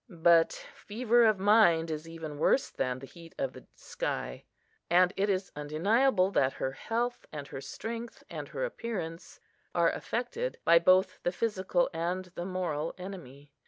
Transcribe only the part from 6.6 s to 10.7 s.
health, and her strength, and her appearance are affected